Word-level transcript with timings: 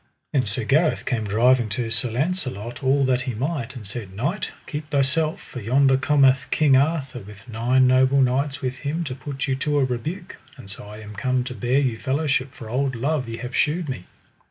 Then 0.33 0.47
Sir 0.47 0.63
Gareth 0.63 1.05
came 1.05 1.25
driving 1.25 1.69
to 1.77 1.91
Sir 1.91 2.09
Launcelot 2.09 2.83
all 2.83 3.05
that 3.05 3.21
he 3.21 3.35
might 3.35 3.75
and 3.75 3.85
said: 3.85 4.11
Knight, 4.15 4.49
keep 4.65 4.89
thyself, 4.89 5.39
for 5.39 5.61
yonder 5.61 5.95
cometh 5.95 6.47
King 6.49 6.75
Arthur 6.75 7.19
with 7.19 7.47
nine 7.47 7.85
noble 7.85 8.19
knights 8.19 8.63
with 8.63 8.77
him 8.77 9.03
to 9.03 9.13
put 9.13 9.45
you 9.47 9.55
to 9.57 9.77
a 9.77 9.85
rebuke, 9.85 10.37
and 10.57 10.71
so 10.71 10.87
I 10.87 11.01
am 11.01 11.13
come 11.13 11.43
to 11.43 11.53
bear 11.53 11.77
you 11.77 11.99
fellowship 11.99 12.51
for 12.51 12.67
old 12.67 12.95
love 12.95 13.29
ye 13.29 13.37
have 13.37 13.55
shewed 13.55 13.87
me. 13.89 14.07